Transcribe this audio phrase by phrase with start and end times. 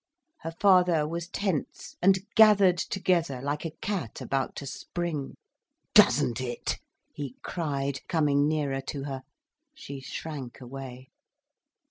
[0.39, 5.35] Her father was tense and gathered together like a cat about to spring.
[5.93, 6.79] "Doesn't it?"
[7.13, 9.21] he cried, coming nearer to her.
[9.75, 11.09] She shrank away.